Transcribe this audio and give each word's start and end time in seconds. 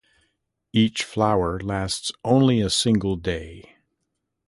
Each 0.73 1.03
flower 1.03 1.59
lasts 1.59 2.11
only 2.25 2.59
a 2.59 2.71
single 2.71 3.17
day. 3.17 3.75